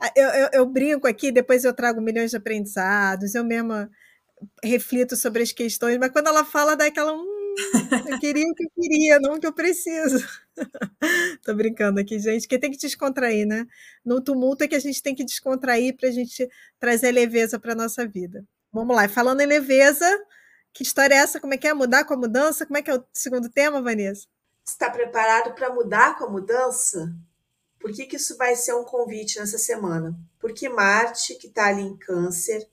Ah, 0.00 0.12
eu, 0.16 0.28
eu, 0.28 0.48
eu 0.54 0.66
brinco 0.66 1.06
aqui, 1.06 1.30
depois 1.30 1.64
eu 1.64 1.74
trago 1.74 2.00
milhões 2.00 2.30
de 2.30 2.36
aprendizados, 2.36 3.34
eu 3.34 3.44
mesma 3.44 3.90
reflito 4.64 5.16
sobre 5.16 5.42
as 5.42 5.52
questões, 5.52 5.98
mas 5.98 6.10
quando 6.12 6.28
ela 6.28 6.44
fala, 6.44 6.76
dá 6.76 6.86
aquela. 6.86 7.12
Hum, 7.12 7.37
eu 8.08 8.18
queria 8.18 8.46
o 8.50 8.54
que 8.54 8.64
eu 8.64 8.70
queria, 8.74 9.18
não 9.18 9.34
o 9.34 9.40
que 9.40 9.46
eu 9.46 9.52
preciso. 9.52 10.26
Tô 11.44 11.54
brincando 11.54 12.00
aqui, 12.00 12.18
gente, 12.18 12.46
que 12.46 12.58
tem 12.58 12.70
que 12.70 12.76
descontrair, 12.76 13.46
né? 13.46 13.66
No 14.04 14.20
tumulto 14.20 14.64
é 14.64 14.68
que 14.68 14.74
a 14.74 14.80
gente 14.80 15.02
tem 15.02 15.14
que 15.14 15.24
descontrair 15.24 15.96
para 15.96 16.08
a 16.08 16.12
gente 16.12 16.48
trazer 16.78 17.10
leveza 17.10 17.58
para 17.58 17.74
nossa 17.74 18.06
vida. 18.06 18.44
Vamos 18.72 18.94
lá, 18.94 19.08
falando 19.08 19.40
em 19.40 19.46
leveza, 19.46 20.06
que 20.72 20.82
história 20.82 21.14
é 21.14 21.18
essa? 21.18 21.40
Como 21.40 21.54
é 21.54 21.56
que 21.56 21.66
é? 21.66 21.74
Mudar 21.74 22.04
com 22.04 22.14
a 22.14 22.16
mudança? 22.16 22.64
Como 22.66 22.78
é 22.78 22.82
que 22.82 22.90
é 22.90 22.94
o 22.94 23.04
segundo 23.12 23.48
tema, 23.48 23.82
Vanessa? 23.82 24.26
Está 24.66 24.90
preparado 24.90 25.54
para 25.54 25.72
mudar 25.72 26.16
com 26.18 26.24
a 26.24 26.30
mudança? 26.30 27.12
Por 27.80 27.92
que, 27.92 28.06
que 28.06 28.16
isso 28.16 28.36
vai 28.36 28.54
ser 28.54 28.74
um 28.74 28.84
convite 28.84 29.38
nessa 29.38 29.58
semana? 29.58 30.14
Porque 30.38 30.68
Marte, 30.68 31.34
que 31.36 31.46
está 31.46 31.66
ali 31.66 31.82
em 31.82 31.96
Câncer, 31.96 32.68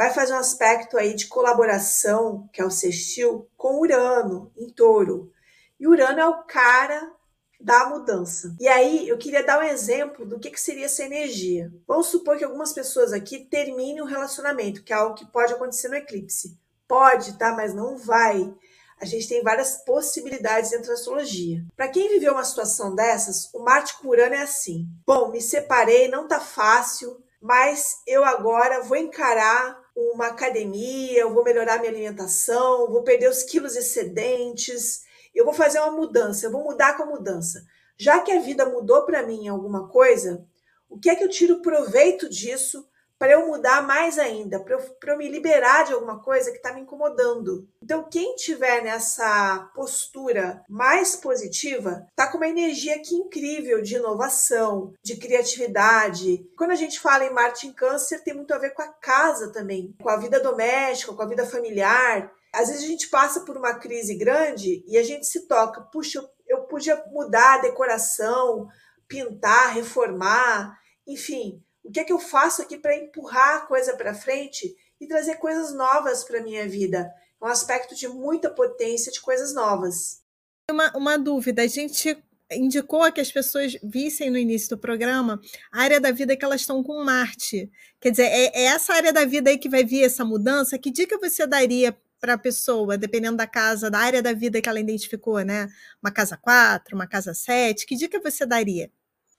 vai 0.00 0.10
fazer 0.14 0.32
um 0.32 0.38
aspecto 0.38 0.96
aí 0.96 1.12
de 1.12 1.26
colaboração, 1.26 2.48
que 2.54 2.62
é 2.62 2.64
o 2.64 2.70
sextil, 2.70 3.46
com 3.54 3.78
Urano, 3.78 4.50
em 4.56 4.66
touro. 4.70 5.30
E 5.78 5.86
Urano 5.86 6.18
é 6.18 6.26
o 6.26 6.42
cara 6.44 7.12
da 7.60 7.84
mudança. 7.84 8.56
E 8.58 8.66
aí 8.66 9.06
eu 9.06 9.18
queria 9.18 9.44
dar 9.44 9.58
um 9.58 9.62
exemplo 9.62 10.24
do 10.24 10.40
que, 10.40 10.50
que 10.50 10.58
seria 10.58 10.86
essa 10.86 11.04
energia. 11.04 11.70
Vamos 11.86 12.06
supor 12.06 12.38
que 12.38 12.44
algumas 12.44 12.72
pessoas 12.72 13.12
aqui 13.12 13.40
terminem 13.40 14.00
um 14.00 14.06
relacionamento, 14.06 14.82
que 14.82 14.90
é 14.90 14.96
algo 14.96 15.14
que 15.14 15.30
pode 15.30 15.52
acontecer 15.52 15.88
no 15.88 15.96
eclipse. 15.96 16.58
Pode, 16.88 17.36
tá? 17.36 17.52
Mas 17.54 17.74
não 17.74 17.98
vai. 17.98 18.50
A 18.98 19.04
gente 19.04 19.28
tem 19.28 19.42
várias 19.42 19.84
possibilidades 19.84 20.70
dentro 20.70 20.88
da 20.88 20.94
astrologia. 20.94 21.62
Para 21.76 21.88
quem 21.88 22.08
viveu 22.08 22.32
uma 22.32 22.44
situação 22.44 22.94
dessas, 22.94 23.52
o 23.52 23.62
Marte 23.62 23.98
com 23.98 24.08
Urano 24.08 24.34
é 24.34 24.40
assim: 24.44 24.88
bom, 25.04 25.30
me 25.30 25.42
separei, 25.42 26.08
não 26.08 26.26
tá 26.26 26.40
fácil, 26.40 27.22
mas 27.38 27.98
eu 28.06 28.24
agora 28.24 28.82
vou 28.82 28.96
encarar 28.96 29.78
uma 29.94 30.28
academia, 30.28 31.20
eu 31.20 31.34
vou 31.34 31.44
melhorar 31.44 31.78
minha 31.78 31.90
alimentação, 31.90 32.90
vou 32.90 33.02
perder 33.02 33.28
os 33.28 33.42
quilos 33.42 33.76
excedentes, 33.76 35.02
eu 35.34 35.44
vou 35.44 35.54
fazer 35.54 35.78
uma 35.80 35.90
mudança, 35.90 36.46
eu 36.46 36.52
vou 36.52 36.64
mudar 36.64 36.96
com 36.96 37.04
a 37.04 37.06
mudança. 37.06 37.64
Já 37.96 38.20
que 38.20 38.32
a 38.32 38.40
vida 38.40 38.64
mudou 38.66 39.04
para 39.04 39.26
mim 39.26 39.48
alguma 39.48 39.88
coisa, 39.88 40.46
o 40.88 40.98
que 40.98 41.10
é 41.10 41.14
que 41.14 41.22
eu 41.22 41.28
tiro 41.28 41.60
proveito 41.60 42.28
disso 42.28 42.88
para 43.20 43.32
eu 43.32 43.46
mudar 43.46 43.86
mais 43.86 44.18
ainda, 44.18 44.58
para 44.58 44.76
eu, 44.76 44.96
eu, 45.06 45.18
me 45.18 45.28
liberar 45.28 45.84
de 45.84 45.92
alguma 45.92 46.22
coisa 46.22 46.50
que 46.50 46.56
está 46.56 46.72
me 46.72 46.80
incomodando. 46.80 47.68
Então, 47.82 48.08
quem 48.10 48.34
tiver 48.34 48.82
nessa 48.82 49.70
postura 49.74 50.64
mais 50.66 51.16
positiva, 51.16 52.06
tá 52.16 52.28
com 52.28 52.38
uma 52.38 52.48
energia 52.48 52.96
aqui 52.96 53.14
incrível 53.14 53.82
de 53.82 53.96
inovação, 53.96 54.94
de 55.04 55.18
criatividade. 55.18 56.48
Quando 56.56 56.70
a 56.70 56.76
gente 56.76 56.98
fala 56.98 57.26
em 57.26 57.30
Marte 57.32 57.66
em 57.66 57.74
Câncer, 57.74 58.24
tem 58.24 58.32
muito 58.32 58.54
a 58.54 58.58
ver 58.58 58.70
com 58.70 58.80
a 58.80 58.88
casa 58.88 59.52
também, 59.52 59.94
com 60.00 60.08
a 60.08 60.16
vida 60.16 60.40
doméstica, 60.40 61.12
com 61.12 61.22
a 61.22 61.28
vida 61.28 61.44
familiar. 61.44 62.32
Às 62.54 62.68
vezes 62.68 62.84
a 62.84 62.86
gente 62.86 63.10
passa 63.10 63.40
por 63.40 63.54
uma 63.54 63.74
crise 63.74 64.14
grande 64.14 64.82
e 64.88 64.96
a 64.96 65.02
gente 65.02 65.26
se 65.26 65.46
toca, 65.46 65.82
puxa, 65.82 66.26
eu 66.48 66.62
podia 66.62 66.96
mudar 67.12 67.56
a 67.56 67.58
decoração, 67.58 68.66
pintar, 69.06 69.74
reformar, 69.74 70.74
enfim, 71.06 71.62
o 71.82 71.90
que 71.90 72.00
é 72.00 72.04
que 72.04 72.12
eu 72.12 72.18
faço 72.18 72.62
aqui 72.62 72.76
para 72.76 72.96
empurrar 72.96 73.56
a 73.56 73.66
coisa 73.66 73.96
para 73.96 74.14
frente 74.14 74.76
e 75.00 75.06
trazer 75.06 75.36
coisas 75.36 75.74
novas 75.74 76.24
para 76.24 76.42
minha 76.42 76.68
vida? 76.68 77.12
É 77.40 77.44
um 77.44 77.48
aspecto 77.48 77.94
de 77.94 78.06
muita 78.06 78.50
potência 78.50 79.10
de 79.10 79.20
coisas 79.20 79.54
novas. 79.54 80.22
Uma, 80.70 80.96
uma 80.96 81.18
dúvida, 81.18 81.62
a 81.62 81.66
gente 81.66 82.22
indicou 82.52 83.10
que 83.12 83.20
as 83.20 83.30
pessoas 83.30 83.76
vissem 83.82 84.30
no 84.30 84.38
início 84.38 84.70
do 84.70 84.78
programa 84.78 85.40
a 85.72 85.82
área 85.82 86.00
da 86.00 86.10
vida 86.10 86.36
que 86.36 86.44
elas 86.44 86.60
estão 86.60 86.82
com 86.82 87.02
Marte. 87.04 87.70
Quer 88.00 88.10
dizer, 88.10 88.24
é, 88.24 88.62
é 88.62 88.64
essa 88.64 88.92
área 88.92 89.12
da 89.12 89.24
vida 89.24 89.50
aí 89.50 89.58
que 89.58 89.68
vai 89.68 89.84
vir 89.84 90.04
essa 90.04 90.24
mudança? 90.24 90.78
Que 90.78 90.90
dica 90.90 91.18
você 91.18 91.46
daria 91.46 91.96
para 92.20 92.34
a 92.34 92.38
pessoa, 92.38 92.98
dependendo 92.98 93.38
da 93.38 93.46
casa, 93.46 93.90
da 93.90 93.98
área 93.98 94.22
da 94.22 94.32
vida 94.32 94.60
que 94.60 94.68
ela 94.68 94.78
identificou, 94.78 95.40
né? 95.40 95.68
Uma 96.02 96.10
casa 96.10 96.36
4, 96.36 96.94
uma 96.94 97.06
casa 97.06 97.32
7, 97.32 97.86
que 97.86 97.96
dica 97.96 98.20
você 98.20 98.44
daria? 98.44 98.90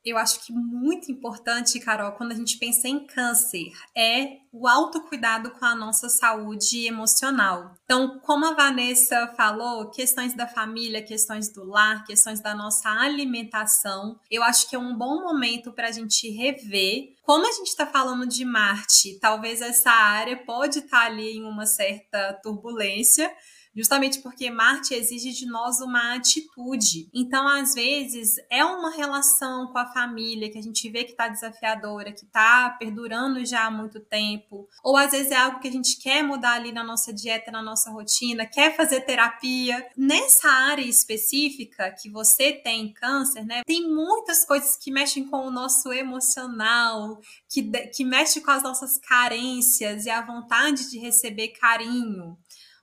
Eu 0.04 0.18
acho 0.18 0.44
que 0.46 0.52
muito 0.52 1.12
importante, 1.12 1.80
Carol, 1.80 2.14
quando 2.14 2.32
a 2.32 2.36
gente 2.36 2.58
pensa 2.58 2.88
em 2.88 3.06
câncer, 3.06 3.72
é 3.96 4.38
o 4.52 4.68
autocuidado 4.68 5.52
com 5.52 5.64
a 5.64 5.76
nossa 5.76 6.10
saúde 6.10 6.88
emocional. 6.88 7.76
Então, 7.84 8.20
como 8.20 8.46
a 8.46 8.54
Vanessa 8.54 9.34
falou, 9.38 9.92
questões 9.92 10.34
da 10.34 10.48
família, 10.48 11.04
questões 11.04 11.54
do 11.54 11.64
lar, 11.64 12.04
questões 12.04 12.42
da 12.42 12.56
nossa 12.56 12.90
alimentação, 12.90 14.20
eu 14.30 14.44
acho 14.44 14.68
que 14.68 14.76
é 14.76 14.80
um 14.80 14.98
bom 14.98 15.22
momento 15.22 15.72
para 15.72 15.88
a 15.88 15.92
gente 15.92 16.30
rever. 16.32 17.14
Como 17.22 17.48
a 17.48 17.52
gente 17.52 17.68
está 17.68 17.86
falando 17.86 18.28
de 18.28 18.44
Marte, 18.44 19.20
talvez 19.20 19.62
essa 19.62 19.92
área 19.92 20.36
pode 20.36 20.80
estar 20.80 21.02
tá 21.02 21.06
ali 21.06 21.38
em 21.38 21.44
uma 21.44 21.68
certa 21.68 22.34
turbulência 22.42 23.32
justamente 23.76 24.20
porque 24.20 24.50
Marte 24.50 24.94
exige 24.94 25.32
de 25.32 25.46
nós 25.46 25.80
uma 25.80 26.16
atitude. 26.16 27.10
Então, 27.14 27.48
às 27.48 27.74
vezes, 27.74 28.36
é 28.50 28.64
uma 28.64 28.92
relação 28.92 29.68
com 29.68 29.78
a 29.78 29.92
família 29.92 30.52
que 30.52 30.58
a 30.58 30.62
gente 30.62 30.90
vê 30.90 31.04
que 31.04 31.12
está 31.12 31.28
desafiadora, 31.28 32.12
que 32.12 32.26
está 32.26 32.70
perdurando 32.78 33.46
já 33.46 33.66
há 33.66 33.72
muito 33.72 34.00
tempo, 34.00 34.68
ou 34.84 34.98
às 34.98 35.12
vezes 35.12 35.32
é 35.32 35.38
algo 35.38 35.60
que 35.60 35.68
a 35.68 35.72
gente 35.72 36.00
quer 36.00 36.24
mudar 36.24 36.54
ali 36.54 36.72
na 36.72 36.84
nossa 36.84 37.14
dieta, 37.14 37.52
na 37.52 37.62
nossa 37.62 37.90
rotina, 37.92 38.46
quer 38.46 38.76
fazer 38.76 39.02
terapia. 39.02 39.86
Nessa 39.98 40.50
área 40.50 40.86
específica 40.86 41.92
que 41.92 42.10
você 42.10 42.52
tem 42.54 42.92
câncer, 42.94 43.46
né, 43.46 43.62
tem 43.66 43.88
muitas 43.88 44.46
coisas 44.46 44.78
que 44.78 44.92
mexem 44.92 45.26
com 45.28 45.48
o 45.48 45.52
nosso 45.52 45.92
emocional, 45.94 47.20
que, 47.50 47.64
que 47.88 48.04
mexe 48.04 48.42
com 48.42 48.52
as 48.52 48.64
nossas 48.64 48.98
carências 48.98 50.06
e 50.06 50.10
a 50.10 50.22
vontade 50.22 50.90
de 50.90 51.00
receber 51.00 51.50
carinho. 51.50 52.38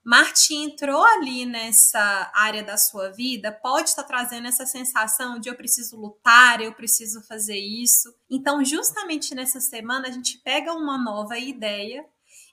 Marte 0.05 0.55
entrou 0.55 1.03
ali 1.03 1.45
nessa 1.45 2.31
área 2.35 2.63
da 2.63 2.77
sua 2.77 3.11
vida, 3.11 3.53
pode 3.53 3.91
estar 3.91 4.05
trazendo 4.05 4.49
essa 4.49 4.65
sensação 4.65 5.39
de 5.39 5.49
eu 5.49 5.55
preciso 5.55 5.97
lutar, 5.97 6.61
eu 6.61 6.73
preciso 6.73 7.23
fazer 7.23 7.59
isso. 7.59 8.15
Então, 8.31 8.65
justamente 8.65 9.35
nessa 9.35 9.61
semana, 9.61 10.09
a 10.09 10.11
gente 10.11 10.39
pega 10.39 10.73
uma 10.73 10.97
nova 10.97 11.39
ideia 11.39 12.05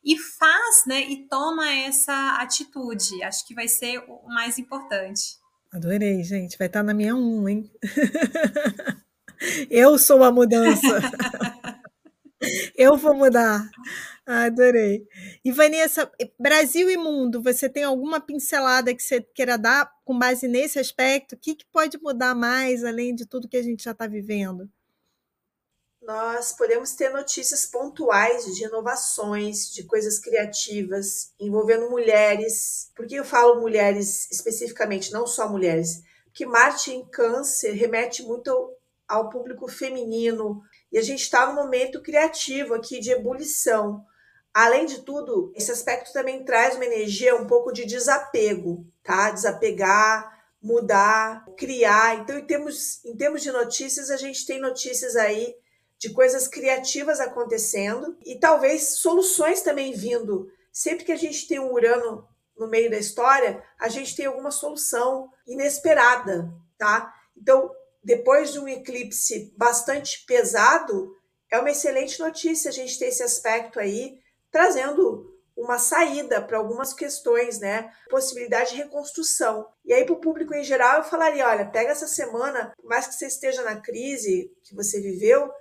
e 0.04 0.18
faz, 0.18 0.84
né, 0.86 1.02
e 1.02 1.28
toma 1.28 1.72
essa 1.72 2.38
atitude. 2.40 3.24
Acho 3.24 3.46
que 3.48 3.56
vai 3.56 3.68
ser 3.68 4.00
o 4.08 4.28
mais 4.28 4.60
importante. 4.60 5.38
Adorei, 5.74 6.24
gente. 6.24 6.58
Vai 6.58 6.68
estar 6.68 6.84
na 6.84 6.94
minha 6.94 7.16
1, 7.16 7.50
hein? 7.50 7.72
eu 9.70 9.98
sou 9.98 10.24
a 10.24 10.32
mudança. 10.32 10.88
eu 12.78 12.96
vou 12.96 13.14
mudar. 13.14 13.68
Adorei. 14.26 15.08
E 15.44 15.52
Vanessa, 15.52 16.12
Brasil 16.40 16.90
e 16.90 16.98
mundo, 16.98 17.44
você 17.44 17.70
tem 17.70 17.84
alguma 17.84 18.20
pincelada 18.20 18.94
que 18.94 19.04
você 19.04 19.22
queira 19.22 19.56
dar 19.56 19.92
com 20.04 20.18
base 20.18 20.48
nesse 20.48 20.80
aspecto? 20.80 21.36
O 21.36 21.38
que, 21.38 21.54
que 21.54 21.66
pode 21.72 22.00
mudar 22.00 22.34
mais, 22.34 22.84
além 22.84 23.14
de 23.14 23.28
tudo 23.28 23.48
que 23.48 23.58
a 23.58 23.62
gente 23.62 23.84
já 23.84 23.92
está 23.92 24.08
vivendo? 24.08 24.68
Nós 26.02 26.54
podemos 26.54 26.94
ter 26.94 27.10
notícias 27.10 27.66
pontuais 27.66 28.46
de 28.56 28.64
inovações, 28.64 29.72
de 29.72 29.84
coisas 29.84 30.20
criativas, 30.20 31.34
envolvendo 31.40 31.90
mulheres. 31.90 32.92
Por 32.96 33.06
que 33.06 33.16
eu 33.16 33.26
falo 33.26 33.62
mulheres 33.62 34.30
especificamente, 34.32 35.12
não 35.12 35.26
só 35.28 35.48
mulheres? 35.48 36.02
Porque 36.26 36.46
Marte 36.46 36.92
em 36.92 37.06
Câncer 37.06 37.74
remete 37.74 38.24
muito 38.24 38.50
ao, 38.50 38.78
ao 39.08 39.30
público 39.30 39.68
feminino, 39.68 40.62
e 40.92 40.98
a 40.98 41.02
gente 41.02 41.22
está 41.22 41.48
num 41.48 41.56
momento 41.56 42.02
criativo 42.02 42.74
aqui 42.74 43.00
de 43.00 43.12
ebulição. 43.12 44.04
Além 44.56 44.86
de 44.86 45.02
tudo, 45.02 45.52
esse 45.54 45.70
aspecto 45.70 46.14
também 46.14 46.46
traz 46.46 46.76
uma 46.76 46.86
energia 46.86 47.36
um 47.36 47.46
pouco 47.46 47.74
de 47.74 47.84
desapego, 47.84 48.88
tá? 49.04 49.30
Desapegar, 49.30 50.34
mudar, 50.64 51.46
criar. 51.58 52.20
Então, 52.20 52.40
em 52.40 52.46
termos, 52.46 53.04
em 53.04 53.18
termos 53.18 53.44
de 53.44 53.52
notícias, 53.52 54.10
a 54.10 54.16
gente 54.16 54.46
tem 54.46 54.62
notícias 54.62 55.18
aí 55.18 55.54
de 56.00 56.14
coisas 56.14 56.48
criativas 56.48 57.20
acontecendo 57.20 58.18
e 58.26 58.40
talvez 58.40 58.96
soluções 59.00 59.62
também 59.62 59.92
vindo. 59.92 60.50
Sempre 60.72 61.04
que 61.04 61.12
a 61.12 61.18
gente 61.18 61.50
tem 61.50 61.60
um 61.60 61.74
Urano 61.74 62.26
no 62.58 62.70
meio 62.70 62.90
da 62.90 62.98
história, 62.98 63.62
a 63.78 63.90
gente 63.90 64.16
tem 64.16 64.26
alguma 64.26 64.52
solução 64.52 65.30
inesperada, 65.46 66.50
tá? 66.78 67.14
Então, 67.36 67.70
depois 68.02 68.54
de 68.54 68.60
um 68.60 68.70
eclipse 68.70 69.54
bastante 69.58 70.24
pesado, 70.26 71.14
é 71.52 71.60
uma 71.60 71.72
excelente 71.72 72.22
notícia 72.22 72.70
a 72.70 72.74
gente 72.74 72.98
ter 72.98 73.08
esse 73.08 73.22
aspecto 73.22 73.82
aí 73.82 74.24
trazendo 74.56 75.36
uma 75.54 75.78
saída 75.78 76.42
para 76.42 76.58
algumas 76.58 76.94
questões, 76.94 77.60
né? 77.60 77.92
Possibilidade 78.10 78.70
de 78.70 78.78
reconstrução. 78.78 79.68
E 79.84 79.94
aí, 79.94 80.06
para 80.06 80.14
o 80.14 80.22
público 80.22 80.54
em 80.54 80.64
geral, 80.64 81.00
eu 81.00 81.04
falaria: 81.04 81.46
olha, 81.46 81.66
pega 81.66 81.92
essa 81.92 82.08
semana, 82.08 82.72
por 82.78 82.88
mais 82.88 83.06
que 83.06 83.16
você 83.16 83.28
esteja 83.28 83.64
na 83.64 83.82
crise 83.82 84.50
que 84.64 84.74
você 84.74 85.02
viveu, 85.02 85.52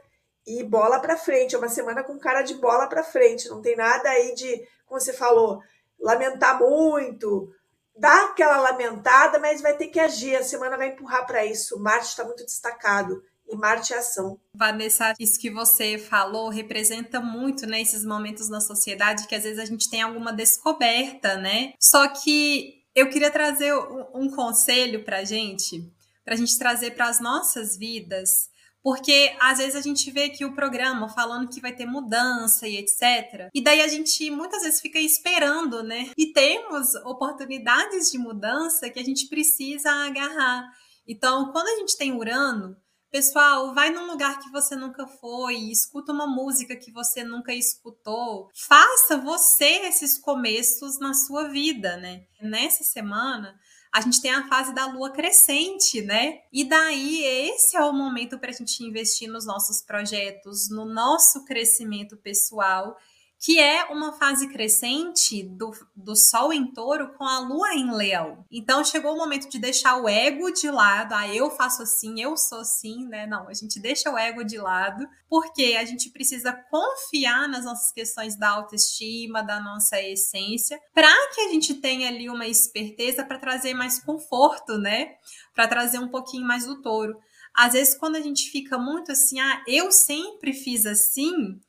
e 0.46 0.62
bola 0.62 1.00
para 1.00 1.16
frente. 1.16 1.56
É 1.56 1.58
uma 1.58 1.68
semana 1.68 2.04
com 2.04 2.16
cara 2.20 2.42
de 2.42 2.54
bola 2.54 2.86
para 2.86 3.02
frente. 3.02 3.48
Não 3.48 3.60
tem 3.60 3.74
nada 3.74 4.08
aí 4.08 4.32
de, 4.36 4.64
como 4.86 5.00
você 5.00 5.12
falou, 5.12 5.60
lamentar 5.98 6.56
muito. 6.60 7.52
Dá 7.96 8.26
aquela 8.26 8.58
lamentada, 8.60 9.40
mas 9.40 9.60
vai 9.60 9.76
ter 9.76 9.88
que 9.88 9.98
agir. 9.98 10.36
A 10.36 10.44
semana 10.44 10.76
vai 10.76 10.90
empurrar 10.90 11.26
para 11.26 11.44
isso. 11.44 11.80
Marte 11.80 12.10
está 12.10 12.22
muito 12.22 12.44
destacado 12.44 13.24
e 13.48 13.56
Marte 13.56 13.92
é 13.92 13.98
ação. 13.98 14.38
Vanessa, 14.54 15.14
isso 15.18 15.38
que 15.38 15.50
você 15.50 15.98
falou 15.98 16.48
representa 16.48 17.20
muito 17.20 17.66
nesses 17.66 18.02
né, 18.02 18.08
momentos 18.08 18.48
na 18.48 18.60
sociedade 18.60 19.26
que 19.26 19.34
às 19.34 19.44
vezes 19.44 19.58
a 19.58 19.64
gente 19.64 19.90
tem 19.90 20.02
alguma 20.02 20.32
descoberta, 20.32 21.36
né? 21.36 21.72
Só 21.80 22.08
que 22.08 22.82
eu 22.94 23.08
queria 23.10 23.30
trazer 23.30 23.74
um, 23.74 24.06
um 24.14 24.30
conselho 24.30 25.04
para 25.04 25.24
gente, 25.24 25.82
para 26.24 26.34
a 26.34 26.36
gente 26.36 26.58
trazer 26.58 26.92
para 26.92 27.08
as 27.08 27.20
nossas 27.20 27.76
vidas, 27.76 28.48
porque 28.82 29.34
às 29.40 29.58
vezes 29.58 29.74
a 29.76 29.80
gente 29.80 30.10
vê 30.10 30.24
aqui 30.24 30.44
o 30.44 30.54
programa 30.54 31.08
falando 31.08 31.48
que 31.48 31.60
vai 31.60 31.74
ter 31.74 31.86
mudança 31.86 32.68
e 32.68 32.76
etc. 32.76 33.48
E 33.54 33.62
daí 33.62 33.80
a 33.80 33.88
gente 33.88 34.30
muitas 34.30 34.62
vezes 34.62 34.80
fica 34.80 34.98
esperando, 34.98 35.82
né? 35.82 36.10
E 36.16 36.32
temos 36.32 36.94
oportunidades 36.96 38.10
de 38.10 38.18
mudança 38.18 38.90
que 38.90 39.00
a 39.00 39.04
gente 39.04 39.26
precisa 39.28 39.90
agarrar. 39.90 40.70
Então, 41.06 41.50
quando 41.52 41.68
a 41.68 41.76
gente 41.76 41.96
tem 41.96 42.12
Urano, 42.12 42.76
Pessoal, 43.14 43.72
vai 43.72 43.90
num 43.90 44.08
lugar 44.08 44.40
que 44.40 44.50
você 44.50 44.74
nunca 44.74 45.06
foi, 45.06 45.54
escuta 45.70 46.10
uma 46.10 46.26
música 46.26 46.74
que 46.74 46.90
você 46.90 47.22
nunca 47.22 47.54
escutou. 47.54 48.50
Faça 48.52 49.16
você 49.18 49.86
esses 49.86 50.18
começos 50.18 50.98
na 50.98 51.14
sua 51.14 51.46
vida, 51.46 51.96
né? 51.96 52.24
Nessa 52.42 52.82
semana, 52.82 53.56
a 53.92 54.00
gente 54.00 54.20
tem 54.20 54.32
a 54.32 54.48
fase 54.48 54.74
da 54.74 54.86
lua 54.86 55.12
crescente, 55.12 56.02
né? 56.02 56.40
E 56.52 56.64
daí 56.64 57.22
esse 57.22 57.76
é 57.76 57.84
o 57.84 57.92
momento 57.92 58.36
para 58.36 58.50
a 58.50 58.52
gente 58.52 58.82
investir 58.82 59.30
nos 59.30 59.46
nossos 59.46 59.80
projetos, 59.80 60.68
no 60.68 60.84
nosso 60.84 61.44
crescimento 61.44 62.16
pessoal 62.16 62.98
que 63.44 63.60
é 63.60 63.84
uma 63.90 64.14
fase 64.14 64.48
crescente 64.48 65.42
do, 65.42 65.70
do 65.94 66.16
Sol 66.16 66.50
em 66.50 66.72
touro 66.72 67.12
com 67.12 67.24
a 67.24 67.40
Lua 67.40 67.74
em 67.74 67.94
leão. 67.94 68.42
Então 68.50 68.82
chegou 68.82 69.12
o 69.12 69.18
momento 69.18 69.50
de 69.50 69.58
deixar 69.58 69.98
o 69.98 70.08
ego 70.08 70.50
de 70.50 70.70
lado, 70.70 71.12
ah, 71.12 71.28
eu 71.28 71.50
faço 71.50 71.82
assim, 71.82 72.22
eu 72.22 72.38
sou 72.38 72.60
assim, 72.60 73.06
né? 73.06 73.26
Não, 73.26 73.46
a 73.46 73.52
gente 73.52 73.78
deixa 73.78 74.10
o 74.10 74.16
ego 74.16 74.42
de 74.42 74.56
lado, 74.56 75.06
porque 75.28 75.76
a 75.78 75.84
gente 75.84 76.08
precisa 76.08 76.54
confiar 76.70 77.46
nas 77.46 77.66
nossas 77.66 77.92
questões 77.92 78.34
da 78.34 78.48
autoestima, 78.48 79.42
da 79.42 79.60
nossa 79.60 80.00
essência, 80.00 80.80
para 80.94 81.12
que 81.34 81.42
a 81.42 81.50
gente 81.50 81.74
tenha 81.74 82.08
ali 82.08 82.30
uma 82.30 82.46
esperteza 82.46 83.22
para 83.26 83.38
trazer 83.38 83.74
mais 83.74 84.02
conforto, 84.02 84.78
né? 84.78 85.16
Para 85.54 85.68
trazer 85.68 85.98
um 85.98 86.08
pouquinho 86.08 86.46
mais 86.46 86.64
do 86.64 86.80
touro. 86.80 87.14
Às 87.54 87.74
vezes, 87.74 87.94
quando 87.94 88.16
a 88.16 88.22
gente 88.22 88.50
fica 88.50 88.78
muito 88.78 89.12
assim, 89.12 89.38
ah, 89.38 89.62
eu 89.68 89.92
sempre 89.92 90.54
fiz 90.54 90.86
assim, 90.86 91.60